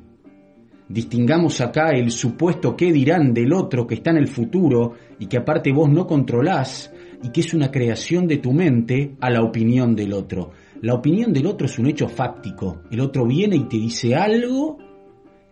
Distingamos 0.89 1.61
acá 1.61 1.91
el 1.91 2.11
supuesto 2.11 2.77
qué 2.77 2.93
dirán 2.93 3.33
del 3.33 3.53
otro 3.53 3.87
que 3.87 3.95
está 3.95 4.11
en 4.11 4.17
el 4.17 4.27
futuro 4.27 4.95
y 5.21 5.27
que 5.27 5.39
aparte 5.39 5.71
vos 5.71 5.89
no 5.89 6.07
controlás 6.07 6.93
y 7.23 7.31
que 7.31 7.41
es 7.41 7.55
una 7.55 7.71
creación 7.71 8.27
de 8.27 8.39
tu 8.39 8.53
mente 8.53 9.17
a 9.21 9.31
la 9.31 9.43
opinión 9.43 9.95
del 9.95 10.13
otro. 10.13 10.51
La 10.83 10.95
opinión 10.95 11.33
del 11.33 11.47
otro 11.47 11.67
es 11.67 11.79
un 11.79 11.87
hecho 11.87 12.09
fáctico. 12.09 12.83
El 12.91 13.01
otro 13.01 13.27
viene 13.27 13.57
y 13.57 13.65
te 13.69 13.77
dice 13.77 14.15
algo 14.15 14.79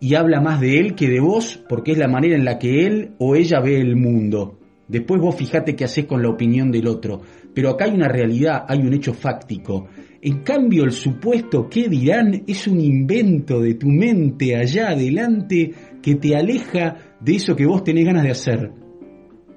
y 0.00 0.14
habla 0.14 0.40
más 0.40 0.60
de 0.60 0.78
él 0.78 0.94
que 0.94 1.08
de 1.08 1.20
vos 1.20 1.62
porque 1.68 1.92
es 1.92 1.98
la 1.98 2.08
manera 2.08 2.36
en 2.36 2.44
la 2.44 2.58
que 2.58 2.86
él 2.86 3.12
o 3.18 3.34
ella 3.34 3.60
ve 3.60 3.80
el 3.80 3.96
mundo. 3.96 4.58
Después 4.88 5.20
vos 5.20 5.36
fijate 5.36 5.76
qué 5.76 5.84
haces 5.84 6.06
con 6.06 6.22
la 6.22 6.30
opinión 6.30 6.70
del 6.70 6.86
otro. 6.86 7.20
Pero 7.54 7.70
acá 7.70 7.84
hay 7.84 7.92
una 7.92 8.08
realidad, 8.08 8.64
hay 8.66 8.78
un 8.78 8.94
hecho 8.94 9.12
fáctico. 9.12 9.88
En 10.22 10.42
cambio, 10.42 10.84
el 10.84 10.92
supuesto 10.92 11.68
que 11.68 11.88
dirán 11.88 12.44
es 12.46 12.66
un 12.66 12.80
invento 12.80 13.60
de 13.60 13.74
tu 13.74 13.88
mente 13.88 14.56
allá 14.56 14.88
adelante 14.88 15.72
que 16.02 16.14
te 16.14 16.34
aleja 16.34 16.96
de 17.20 17.36
eso 17.36 17.54
que 17.54 17.66
vos 17.66 17.84
tenés 17.84 18.06
ganas 18.06 18.24
de 18.24 18.30
hacer. 18.30 18.72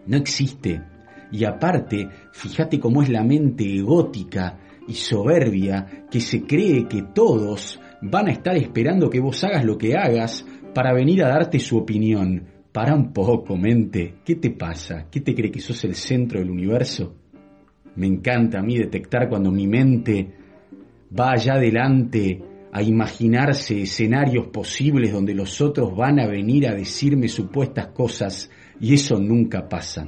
No 0.06 0.18
existe. 0.18 0.91
Y 1.32 1.46
aparte, 1.46 2.10
fíjate 2.32 2.80
cómo 2.80 3.02
es 3.02 3.10
la 3.10 3.24
mente 3.24 3.64
egótica 3.64 4.60
y 4.88 4.94
soberbia 4.94 6.06
que 6.10 6.20
se 6.20 6.44
cree 6.44 6.88
que 6.88 7.04
todos 7.14 7.80
van 8.02 8.28
a 8.28 8.32
estar 8.32 8.58
esperando 8.58 9.10
que 9.10 9.20
vos 9.20 9.44
hagas 9.44 9.64
lo 9.64 9.78
que 9.78 9.96
hagas 9.96 10.46
para 10.74 10.94
venir 10.94 11.24
a 11.24 11.30
darte 11.30 11.60
su 11.60 11.78
opinión. 11.78 12.48
Para 12.72 12.96
un 12.96 13.12
poco, 13.12 13.58
mente. 13.58 14.16
¿Qué 14.24 14.36
te 14.36 14.52
pasa? 14.52 15.08
¿Qué 15.12 15.20
te 15.22 15.36
cree 15.36 15.52
que 15.52 15.60
sos 15.60 15.84
el 15.84 15.96
centro 15.96 16.40
del 16.40 16.50
universo? 16.50 17.16
Me 17.96 18.08
encanta 18.08 18.60
a 18.60 18.64
mí 18.64 18.78
detectar 18.78 19.28
cuando 19.28 19.52
mi 19.52 19.68
mente 19.68 20.34
va 21.18 21.32
allá 21.32 21.56
adelante 21.56 22.42
a 22.72 22.82
imaginarse 22.82 23.82
escenarios 23.82 24.48
posibles 24.48 25.12
donde 25.12 25.36
los 25.36 25.60
otros 25.60 25.94
van 25.96 26.22
a 26.22 26.28
venir 26.28 26.68
a 26.68 26.74
decirme 26.74 27.28
supuestas 27.28 27.88
cosas 27.88 28.50
y 28.80 28.94
eso 28.94 29.20
nunca 29.20 29.68
pasa. 29.68 30.08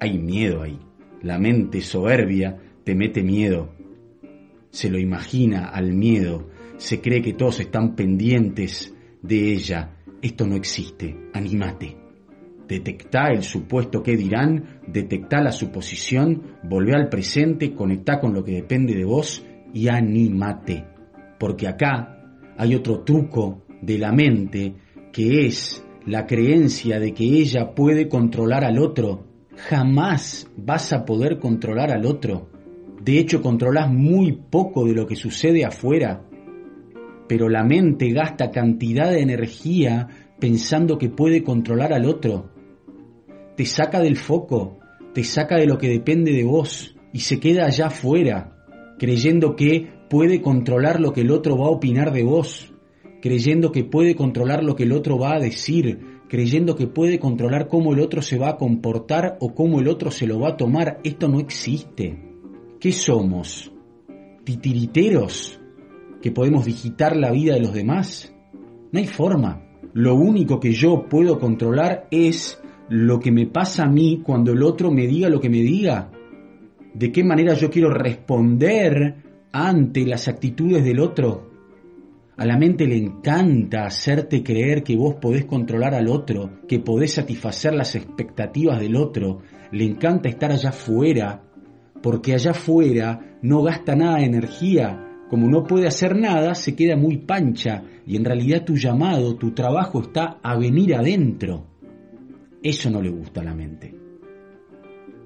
Hay 0.00 0.18
miedo 0.18 0.62
ahí. 0.62 0.78
La 1.22 1.38
mente 1.38 1.82
soberbia 1.82 2.56
te 2.84 2.94
mete 2.94 3.22
miedo. 3.22 3.74
Se 4.70 4.88
lo 4.88 4.98
imagina 4.98 5.68
al 5.68 5.92
miedo. 5.92 6.48
Se 6.78 7.02
cree 7.02 7.20
que 7.20 7.34
todos 7.34 7.60
están 7.60 7.94
pendientes 7.94 8.94
de 9.20 9.52
ella. 9.52 9.96
Esto 10.22 10.46
no 10.46 10.56
existe. 10.56 11.14
Anímate. 11.34 11.98
Detectá 12.66 13.30
el 13.32 13.42
supuesto 13.42 14.02
que 14.02 14.16
dirán, 14.16 14.80
detectá 14.86 15.42
la 15.42 15.50
suposición, 15.50 16.56
volvé 16.62 16.94
al 16.94 17.08
presente, 17.08 17.74
conectá 17.74 18.20
con 18.20 18.32
lo 18.32 18.44
que 18.44 18.52
depende 18.52 18.94
de 18.94 19.04
vos 19.04 19.44
y 19.74 19.88
anímate. 19.88 20.86
Porque 21.38 21.68
acá 21.68 22.38
hay 22.56 22.74
otro 22.74 23.00
truco 23.00 23.64
de 23.82 23.98
la 23.98 24.12
mente 24.12 24.74
que 25.12 25.46
es 25.46 25.84
la 26.06 26.26
creencia 26.26 26.98
de 27.00 27.12
que 27.12 27.24
ella 27.24 27.74
puede 27.74 28.08
controlar 28.08 28.64
al 28.64 28.78
otro 28.78 29.29
jamás 29.68 30.50
vas 30.56 30.92
a 30.92 31.04
poder 31.04 31.38
controlar 31.38 31.90
al 31.90 32.06
otro. 32.06 32.48
De 33.02 33.18
hecho, 33.18 33.42
controlas 33.42 33.90
muy 33.90 34.32
poco 34.32 34.86
de 34.86 34.94
lo 34.94 35.06
que 35.06 35.16
sucede 35.16 35.64
afuera. 35.64 36.22
Pero 37.28 37.48
la 37.48 37.64
mente 37.64 38.10
gasta 38.10 38.50
cantidad 38.50 39.10
de 39.10 39.20
energía 39.20 40.08
pensando 40.38 40.98
que 40.98 41.08
puede 41.08 41.42
controlar 41.42 41.92
al 41.92 42.06
otro. 42.06 42.50
Te 43.56 43.66
saca 43.66 44.00
del 44.00 44.16
foco, 44.16 44.78
te 45.14 45.22
saca 45.22 45.56
de 45.56 45.66
lo 45.66 45.78
que 45.78 45.88
depende 45.88 46.32
de 46.32 46.44
vos 46.44 46.96
y 47.12 47.20
se 47.20 47.38
queda 47.38 47.66
allá 47.66 47.86
afuera, 47.86 48.56
creyendo 48.98 49.54
que 49.54 49.88
puede 50.08 50.40
controlar 50.40 51.00
lo 51.00 51.12
que 51.12 51.20
el 51.20 51.30
otro 51.30 51.56
va 51.56 51.66
a 51.66 51.70
opinar 51.70 52.12
de 52.12 52.22
vos, 52.22 52.72
creyendo 53.20 53.70
que 53.70 53.84
puede 53.84 54.14
controlar 54.14 54.64
lo 54.64 54.74
que 54.74 54.84
el 54.84 54.92
otro 54.92 55.18
va 55.18 55.34
a 55.34 55.40
decir, 55.40 56.09
creyendo 56.30 56.76
que 56.76 56.86
puede 56.86 57.18
controlar 57.18 57.66
cómo 57.66 57.92
el 57.92 57.98
otro 57.98 58.22
se 58.22 58.38
va 58.38 58.50
a 58.50 58.56
comportar 58.56 59.36
o 59.40 59.52
cómo 59.52 59.80
el 59.80 59.88
otro 59.88 60.12
se 60.12 60.28
lo 60.28 60.38
va 60.38 60.50
a 60.50 60.56
tomar. 60.56 61.00
Esto 61.02 61.28
no 61.28 61.40
existe. 61.40 62.22
¿Qué 62.78 62.92
somos? 62.92 63.72
¿Titiriteros? 64.44 65.60
¿Que 66.22 66.30
podemos 66.30 66.64
digitar 66.64 67.16
la 67.16 67.32
vida 67.32 67.54
de 67.54 67.60
los 67.60 67.74
demás? 67.74 68.32
No 68.92 69.00
hay 69.00 69.08
forma. 69.08 69.66
Lo 69.92 70.14
único 70.14 70.60
que 70.60 70.72
yo 70.72 71.08
puedo 71.08 71.40
controlar 71.40 72.06
es 72.12 72.62
lo 72.88 73.18
que 73.18 73.32
me 73.32 73.46
pasa 73.46 73.86
a 73.86 73.90
mí 73.90 74.22
cuando 74.24 74.52
el 74.52 74.62
otro 74.62 74.92
me 74.92 75.08
diga 75.08 75.28
lo 75.28 75.40
que 75.40 75.50
me 75.50 75.62
diga. 75.62 76.12
De 76.94 77.10
qué 77.10 77.24
manera 77.24 77.54
yo 77.54 77.70
quiero 77.70 77.90
responder 77.90 79.16
ante 79.50 80.06
las 80.06 80.28
actitudes 80.28 80.84
del 80.84 81.00
otro. 81.00 81.49
A 82.40 82.46
la 82.46 82.56
mente 82.56 82.86
le 82.86 82.96
encanta 82.96 83.84
hacerte 83.84 84.42
creer 84.42 84.82
que 84.82 84.96
vos 84.96 85.16
podés 85.20 85.44
controlar 85.44 85.94
al 85.94 86.08
otro, 86.08 86.62
que 86.66 86.78
podés 86.78 87.12
satisfacer 87.12 87.74
las 87.74 87.94
expectativas 87.94 88.80
del 88.80 88.96
otro. 88.96 89.42
Le 89.72 89.84
encanta 89.84 90.30
estar 90.30 90.50
allá 90.50 90.70
afuera, 90.70 91.42
porque 92.02 92.32
allá 92.32 92.52
afuera 92.52 93.36
no 93.42 93.62
gasta 93.62 93.94
nada 93.94 94.20
de 94.20 94.24
energía, 94.24 95.18
como 95.28 95.48
no 95.48 95.64
puede 95.64 95.86
hacer 95.86 96.16
nada, 96.16 96.54
se 96.54 96.74
queda 96.74 96.96
muy 96.96 97.18
pancha 97.18 97.82
y 98.06 98.16
en 98.16 98.24
realidad 98.24 98.64
tu 98.64 98.74
llamado, 98.74 99.36
tu 99.36 99.52
trabajo 99.52 100.00
está 100.00 100.38
a 100.42 100.56
venir 100.56 100.94
adentro. 100.94 101.66
Eso 102.62 102.88
no 102.88 103.02
le 103.02 103.10
gusta 103.10 103.42
a 103.42 103.44
la 103.44 103.54
mente. 103.54 103.94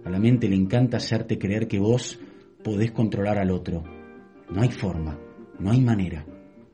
A 0.05 0.11
la 0.11 0.19
mente 0.19 0.49
le 0.49 0.57
encanta 0.57 0.97
hacerte 0.97 1.39
creer 1.39 1.69
que 1.69 1.79
vos 1.79 2.19
podés 2.65 2.91
controlar 2.91 3.39
al 3.39 3.53
otro. 3.53 3.85
No 4.51 4.63
hay 4.63 4.71
forma, 4.71 5.17
no 5.61 5.71
hay 5.71 5.81
manera. 5.81 6.27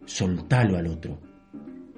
Soltalo 0.04 0.76
al 0.76 0.86
otro. 0.86 1.18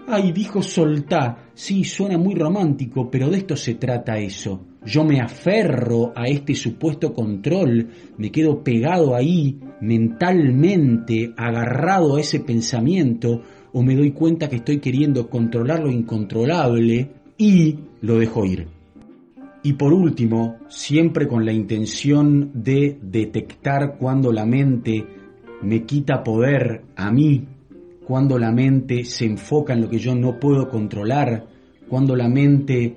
Ay, 0.06 0.32
dijo 0.32 0.62
soltá. 0.62 1.50
Sí, 1.54 1.85
suena 1.85 2.18
muy 2.18 2.35
romántico, 2.35 3.11
pero 3.11 3.30
de 3.30 3.38
esto 3.38 3.56
se 3.56 3.75
trata 3.75 4.18
eso. 4.18 4.61
Yo 4.85 5.04
me 5.04 5.21
aferro 5.21 6.12
a 6.16 6.26
este 6.26 6.54
supuesto 6.54 7.14
control, 7.14 7.88
me 8.18 8.32
quedo 8.32 8.64
pegado 8.64 9.14
ahí, 9.14 9.61
mentalmente, 9.80 11.32
agarrado 11.37 12.16
a 12.16 12.21
ese 12.21 12.40
pensamiento, 12.40 13.42
o 13.73 13.82
me 13.82 13.94
doy 13.94 14.11
cuenta 14.11 14.49
que 14.49 14.56
estoy 14.56 14.80
queriendo 14.80 15.30
controlar 15.30 15.80
lo 15.80 15.90
incontrolable 15.90 17.11
y 17.38 17.78
lo 18.00 18.18
dejo 18.18 18.44
ir. 18.44 18.66
Y 19.62 19.75
por 19.75 19.92
último, 19.92 20.56
siempre 20.68 21.28
con 21.28 21.47
la 21.47 21.52
intención 21.52 22.50
de 22.52 22.99
detectar 23.00 23.97
cuando 23.97 24.32
la 24.32 24.44
mente 24.44 25.06
me 25.62 25.85
quita 25.85 26.25
poder 26.25 26.82
a 26.97 27.12
mí 27.12 27.47
cuando 28.06 28.38
la 28.38 28.52
mente 28.52 29.04
se 29.04 29.26
enfoca 29.26 29.73
en 29.73 29.82
lo 29.82 29.88
que 29.88 29.99
yo 29.99 30.14
no 30.14 30.38
puedo 30.38 30.68
controlar, 30.68 31.47
cuando 31.88 32.16
la 32.16 32.28
mente 32.28 32.97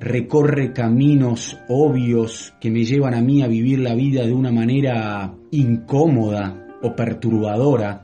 recorre 0.00 0.72
caminos 0.72 1.58
obvios 1.68 2.54
que 2.60 2.70
me 2.70 2.84
llevan 2.84 3.14
a 3.14 3.20
mí 3.20 3.42
a 3.42 3.48
vivir 3.48 3.80
la 3.80 3.94
vida 3.94 4.24
de 4.24 4.32
una 4.32 4.52
manera 4.52 5.34
incómoda 5.50 6.66
o 6.82 6.94
perturbadora. 6.94 8.02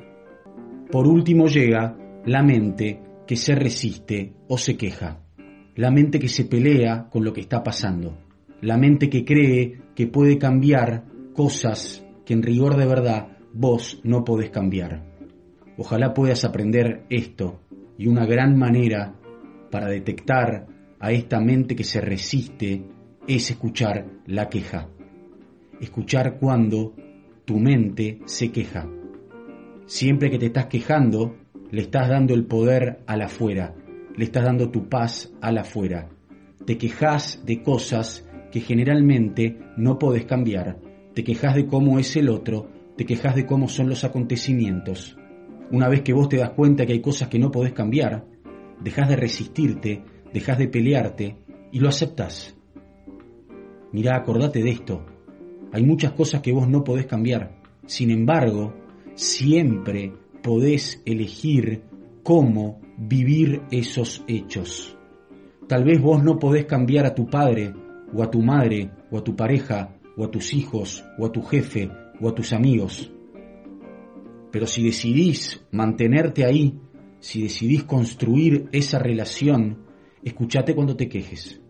Por 0.91 1.07
último 1.07 1.47
llega 1.47 1.97
la 2.25 2.43
mente 2.43 3.00
que 3.26 3.37
se 3.37 3.55
resiste 3.55 4.33
o 4.49 4.59
se 4.59 4.76
queja, 4.76 5.21
la 5.76 5.91
mente 5.91 6.19
que 6.19 6.29
se 6.29 6.45
pelea 6.45 7.09
con 7.11 7.25
lo 7.25 7.33
que 7.33 7.41
está 7.41 7.62
pasando, 7.62 8.19
la 8.61 8.76
mente 8.76 9.09
que 9.09 9.25
cree 9.25 9.81
que 9.95 10.07
puede 10.07 10.38
cambiar 10.38 11.05
cosas 11.33 12.05
que 12.25 12.35
en 12.35 12.43
rigor 12.43 12.76
de 12.76 12.87
verdad 12.87 13.29
vos 13.53 14.00
no 14.03 14.25
podés 14.25 14.50
cambiar. 14.50 15.13
Ojalá 15.76 16.14
puedas 16.14 16.45
aprender 16.45 17.04
esto 17.11 17.61
y 17.99 18.07
una 18.07 18.26
gran 18.26 18.57
manera 18.57 19.14
para 19.71 19.88
detectar 19.88 20.66
a 21.00 21.12
esta 21.12 21.40
mente 21.40 21.75
que 21.75 21.85
se 21.85 22.00
resiste 22.00 22.85
es 23.26 23.50
escuchar 23.50 24.07
la 24.26 24.49
queja. 24.49 24.88
Escuchar 25.81 26.38
cuando 26.38 26.95
tu 27.45 27.59
mente 27.59 28.21
se 28.25 28.52
queja. 28.52 28.88
Siempre 29.87 30.31
que 30.31 30.38
te 30.38 30.47
estás 30.47 30.66
quejando, 30.66 31.37
le 31.71 31.83
estás 31.83 32.09
dando 32.09 32.35
el 32.35 32.47
poder 32.47 33.00
a 33.07 33.16
la 33.16 33.26
afuera, 33.26 33.75
le 34.16 34.25
estás 34.25 34.45
dando 34.45 34.71
tu 34.71 34.88
paz 34.88 35.35
a 35.40 35.50
la 35.50 35.62
afuera. 35.62 36.09
Te 36.64 36.78
quejas 36.78 37.43
de 37.45 37.62
cosas 37.62 38.26
que 38.50 38.61
generalmente 38.61 39.59
no 39.76 39.99
podés 39.99 40.25
cambiar. 40.25 40.78
Te 41.14 41.25
quejas 41.25 41.57
de 41.57 41.66
cómo 41.66 41.99
es 41.99 42.16
el 42.16 42.28
otro, 42.28 42.71
te 42.97 43.04
quejas 43.04 43.35
de 43.35 43.45
cómo 43.45 43.69
son 43.69 43.88
los 43.88 44.04
acontecimientos. 44.04 45.19
Una 45.71 45.88
vez 45.88 46.02
que 46.02 46.12
vos 46.12 46.28
te 46.28 46.37
das 46.37 46.50
cuenta 46.50 46.87
que 46.87 46.92
hay 46.92 47.00
cosas 47.00 47.28
que 47.28 47.38
no 47.38 47.50
podés 47.50 47.73
cambiar, 47.73 48.26
dejas 48.80 49.09
de 49.09 49.16
resistirte, 49.16 50.02
dejas 50.33 50.59
de 50.59 50.68
pelearte 50.68 51.37
y 51.73 51.80
lo 51.80 51.88
aceptás. 51.88 52.56
Mirá, 53.92 54.16
acordate 54.16 54.62
de 54.62 54.71
esto. 54.71 55.06
Hay 55.73 55.85
muchas 55.85 56.12
cosas 56.12 56.40
que 56.40 56.52
vos 56.52 56.68
no 56.68 56.85
podés 56.85 57.06
cambiar. 57.06 57.61
Sin 57.87 58.11
embargo, 58.11 58.75
siempre 59.14 60.12
podés 60.42 61.02
elegir 61.04 61.82
cómo 62.23 62.80
vivir 62.99 63.62
esos 63.71 64.25
hechos. 64.26 64.97
Tal 65.69 65.84
vez 65.84 66.00
vos 66.00 66.23
no 66.23 66.39
podés 66.39 66.67
cambiar 66.67 67.06
a 67.06 67.15
tu 67.15 67.26
padre, 67.26 67.73
o 68.12 68.23
a 68.23 68.30
tu 68.30 68.43
madre, 68.43 68.91
o 69.10 69.19
a 69.19 69.25
tu 69.25 69.34
pareja, 69.34 69.97
o 70.17 70.25
a 70.25 70.30
tus 70.30 70.52
hijos, 70.52 71.04
o 71.19 71.26
a 71.26 71.32
tu 71.32 71.43
jefe, 71.43 71.91
o 72.21 72.28
a 72.28 72.34
tus 72.34 72.52
amigos. 72.52 73.14
Pero 74.54 74.69
si 74.69 74.84
decidís 74.84 75.67
mantenerte 75.73 76.45
ahí, 76.45 76.78
si 77.19 77.43
decidís 77.43 77.82
construir 77.82 78.69
esa 78.71 79.00
relación, 79.00 79.78
escúchate 80.23 80.76
cuando 80.76 80.95
te 80.95 81.08
quejes. 81.08 81.60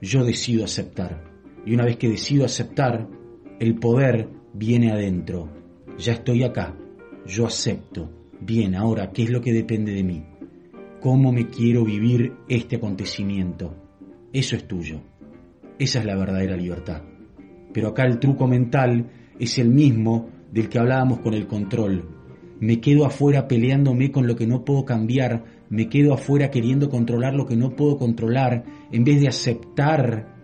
Yo 0.00 0.22
decido 0.22 0.64
aceptar. 0.64 1.24
Y 1.66 1.74
una 1.74 1.84
vez 1.84 1.96
que 1.96 2.08
decido 2.08 2.44
aceptar, 2.44 3.08
el 3.58 3.74
poder 3.74 4.28
viene 4.54 4.92
adentro. 4.92 5.48
Ya 5.98 6.12
estoy 6.12 6.44
acá. 6.44 6.76
Yo 7.26 7.44
acepto. 7.44 8.08
Bien, 8.40 8.76
ahora, 8.76 9.10
¿qué 9.10 9.24
es 9.24 9.30
lo 9.30 9.40
que 9.40 9.52
depende 9.52 9.92
de 9.92 10.04
mí? 10.04 10.22
¿Cómo 11.00 11.32
me 11.32 11.48
quiero 11.48 11.84
vivir 11.84 12.34
este 12.48 12.76
acontecimiento? 12.76 13.74
Eso 14.32 14.54
es 14.54 14.68
tuyo. 14.68 15.00
Esa 15.76 15.98
es 15.98 16.04
la 16.04 16.14
verdadera 16.14 16.56
libertad. 16.56 17.02
Pero 17.74 17.88
acá 17.88 18.04
el 18.04 18.20
truco 18.20 18.46
mental 18.46 19.10
es 19.40 19.58
el 19.58 19.70
mismo 19.70 20.30
del 20.52 20.68
que 20.68 20.78
hablábamos 20.78 21.18
con 21.18 21.34
el 21.34 21.48
control 21.48 22.14
me 22.60 22.80
quedo 22.80 23.04
afuera 23.04 23.46
peleándome 23.46 24.10
con 24.10 24.26
lo 24.26 24.36
que 24.36 24.46
no 24.46 24.64
puedo 24.64 24.84
cambiar, 24.84 25.44
me 25.70 25.88
quedo 25.88 26.14
afuera 26.14 26.50
queriendo 26.50 26.88
controlar 26.88 27.34
lo 27.34 27.46
que 27.46 27.56
no 27.56 27.76
puedo 27.76 27.96
controlar, 27.96 28.64
en 28.90 29.04
vez 29.04 29.20
de 29.20 29.28
aceptar 29.28 30.34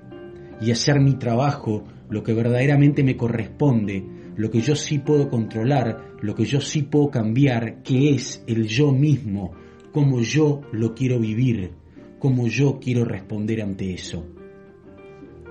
y 0.60 0.70
hacer 0.70 1.00
mi 1.00 1.14
trabajo, 1.14 1.84
lo 2.08 2.22
que 2.22 2.32
verdaderamente 2.32 3.02
me 3.02 3.16
corresponde, 3.16 4.04
lo 4.36 4.50
que 4.50 4.60
yo 4.60 4.74
sí 4.76 4.98
puedo 4.98 5.28
controlar, 5.28 6.14
lo 6.20 6.34
que 6.34 6.44
yo 6.44 6.60
sí 6.60 6.82
puedo 6.82 7.10
cambiar, 7.10 7.82
que 7.82 8.10
es 8.14 8.44
el 8.46 8.66
yo 8.66 8.92
mismo, 8.92 9.52
como 9.92 10.20
yo 10.20 10.62
lo 10.72 10.94
quiero 10.94 11.18
vivir, 11.18 11.72
como 12.18 12.46
yo 12.46 12.78
quiero 12.80 13.04
responder 13.04 13.62
ante 13.62 13.92
eso. 13.92 14.26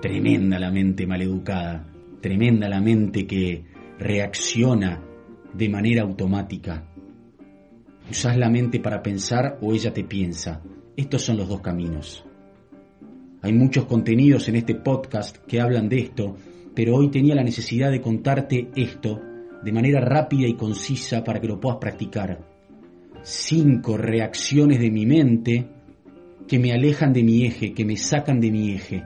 Tremenda 0.00 0.58
la 0.58 0.70
mente 0.70 1.06
maleducada, 1.06 1.86
tremenda 2.20 2.68
la 2.68 2.80
mente 2.80 3.26
que 3.26 3.64
reacciona 3.98 5.02
de 5.56 5.68
manera 5.68 6.02
automática. 6.02 6.84
Usás 8.10 8.36
la 8.36 8.50
mente 8.50 8.80
para 8.80 9.02
pensar 9.02 9.58
o 9.62 9.72
ella 9.72 9.92
te 9.92 10.04
piensa. 10.04 10.60
Estos 10.96 11.22
son 11.22 11.36
los 11.36 11.48
dos 11.48 11.60
caminos. 11.60 12.24
Hay 13.42 13.52
muchos 13.52 13.86
contenidos 13.86 14.48
en 14.48 14.56
este 14.56 14.74
podcast 14.74 15.38
que 15.46 15.60
hablan 15.60 15.88
de 15.88 16.00
esto, 16.00 16.36
pero 16.74 16.96
hoy 16.96 17.10
tenía 17.10 17.34
la 17.34 17.44
necesidad 17.44 17.90
de 17.90 18.00
contarte 18.00 18.70
esto 18.74 19.20
de 19.62 19.72
manera 19.72 20.00
rápida 20.00 20.46
y 20.46 20.54
concisa 20.54 21.22
para 21.22 21.40
que 21.40 21.48
lo 21.48 21.60
puedas 21.60 21.78
practicar. 21.78 22.40
Cinco 23.22 23.96
reacciones 23.96 24.80
de 24.80 24.90
mi 24.90 25.06
mente 25.06 25.68
que 26.46 26.58
me 26.58 26.72
alejan 26.72 27.12
de 27.12 27.22
mi 27.22 27.46
eje, 27.46 27.72
que 27.72 27.84
me 27.84 27.96
sacan 27.96 28.40
de 28.40 28.50
mi 28.50 28.72
eje. 28.72 29.02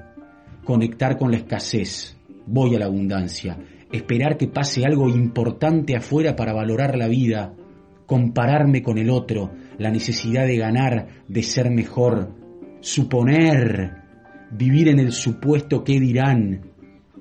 Conectar 0.64 1.16
con 1.16 1.30
la 1.30 1.36
escasez. 1.36 2.16
Voy 2.46 2.74
a 2.74 2.78
la 2.78 2.86
abundancia 2.86 3.58
esperar 3.92 4.36
que 4.36 4.48
pase 4.48 4.84
algo 4.84 5.08
importante 5.08 5.96
afuera 5.96 6.36
para 6.36 6.52
valorar 6.52 6.96
la 6.96 7.08
vida, 7.08 7.54
compararme 8.06 8.82
con 8.82 8.98
el 8.98 9.10
otro, 9.10 9.50
la 9.78 9.90
necesidad 9.90 10.46
de 10.46 10.56
ganar, 10.56 11.08
de 11.28 11.42
ser 11.42 11.70
mejor, 11.70 12.34
suponer, 12.80 13.92
vivir 14.50 14.88
en 14.88 14.98
el 14.98 15.12
supuesto 15.12 15.84
que 15.84 16.00
dirán, 16.00 16.72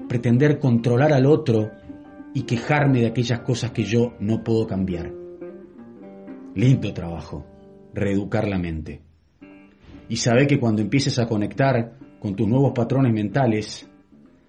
pretender 0.08 0.60
controlar 0.60 1.13
al 1.13 1.25
otro 1.25 1.71
y 2.34 2.43
quejarme 2.43 3.01
de 3.01 3.08
aquellas 3.08 3.41
cosas 3.41 3.71
que 3.71 3.84
yo 3.84 4.13
no 4.19 4.43
puedo 4.43 4.67
cambiar. 4.67 5.12
Lindo 6.56 6.93
trabajo, 6.93 7.45
reeducar 7.93 8.47
la 8.47 8.58
mente. 8.58 9.01
Y 10.10 10.15
sabe 10.17 10.47
que 10.47 10.60
cuando 10.60 10.82
empieces 10.82 11.19
a 11.19 11.27
conectar 11.27 11.97
con 12.19 12.36
tus 12.36 12.47
nuevos 12.47 12.71
patrones 12.73 13.13
mentales, 13.13 13.87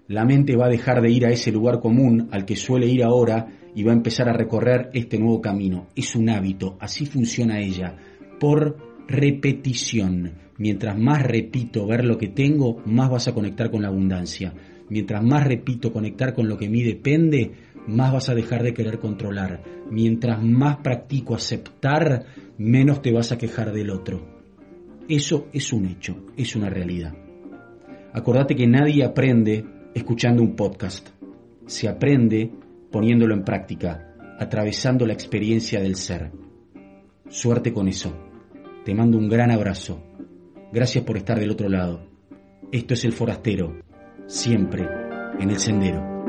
la 0.09 0.25
mente 0.25 0.55
va 0.55 0.65
a 0.65 0.69
dejar 0.69 1.01
de 1.01 1.11
ir 1.11 1.25
a 1.27 1.29
ese 1.29 1.51
lugar 1.51 1.79
común 1.79 2.29
al 2.31 2.43
que 2.43 2.55
suele 2.55 2.87
ir 2.87 3.03
ahora 3.03 3.47
y 3.75 3.83
va 3.83 3.91
a 3.91 3.95
empezar 3.95 4.27
a 4.27 4.33
recorrer 4.33 4.89
este 4.93 5.19
nuevo 5.19 5.39
camino. 5.39 5.87
Es 5.95 6.15
un 6.15 6.29
hábito, 6.29 6.77
así 6.79 7.05
funciona 7.05 7.59
ella, 7.59 7.95
por 8.39 8.75
repetición. 9.07 10.33
Mientras 10.57 10.97
más 10.97 11.21
repito 11.21 11.85
ver 11.85 12.05
lo 12.05 12.17
que 12.17 12.27
tengo, 12.27 12.81
más 12.87 13.11
vas 13.11 13.27
a 13.27 13.35
conectar 13.35 13.69
con 13.69 13.83
la 13.83 13.89
abundancia. 13.89 14.51
Mientras 14.89 15.23
más 15.23 15.45
repito 15.45 15.93
conectar 15.93 16.33
con 16.33 16.49
lo 16.49 16.57
que 16.57 16.69
mí 16.69 16.81
depende, 16.81 17.51
más 17.85 18.11
vas 18.11 18.29
a 18.29 18.35
dejar 18.35 18.63
de 18.63 18.73
querer 18.73 18.97
controlar. 18.97 19.61
Mientras 19.91 20.43
más 20.43 20.77
practico 20.77 21.35
aceptar, 21.35 22.25
menos 22.57 23.03
te 23.03 23.11
vas 23.11 23.31
a 23.31 23.37
quejar 23.37 23.73
del 23.73 23.91
otro. 23.91 24.25
Eso 25.07 25.49
es 25.53 25.71
un 25.71 25.85
hecho, 25.85 26.25
es 26.35 26.55
una 26.55 26.71
realidad. 26.71 27.13
Acordate 28.11 28.55
que 28.55 28.65
nadie 28.65 29.03
aprende 29.03 29.65
escuchando 29.93 30.41
un 30.41 30.55
podcast. 30.55 31.09
Se 31.65 31.87
aprende 31.87 32.51
poniéndolo 32.91 33.33
en 33.33 33.43
práctica, 33.43 34.15
atravesando 34.39 35.05
la 35.05 35.13
experiencia 35.13 35.81
del 35.81 35.95
ser. 35.95 36.31
Suerte 37.27 37.73
con 37.73 37.87
eso. 37.87 38.13
Te 38.85 38.95
mando 38.95 39.17
un 39.17 39.29
gran 39.29 39.51
abrazo. 39.51 40.03
Gracias 40.71 41.03
por 41.03 41.17
estar 41.17 41.39
del 41.39 41.51
otro 41.51 41.69
lado. 41.69 42.07
Esto 42.71 42.93
es 42.93 43.05
el 43.05 43.13
forastero, 43.13 43.79
siempre 44.27 44.87
en 45.39 45.49
el 45.49 45.57
sendero. 45.57 46.28